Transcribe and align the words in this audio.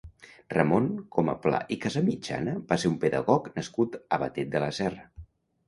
Ramon 0.53 0.87
Comaplà 1.15 1.59
i 1.75 1.77
Casamitjana 1.83 2.57
va 2.73 2.79
ser 2.85 2.93
un 2.95 2.97
pedagog 3.05 3.53
nascut 3.61 4.01
a 4.19 4.23
Batet 4.27 4.53
de 4.59 4.67
la 4.67 4.75
Serra. 4.83 5.09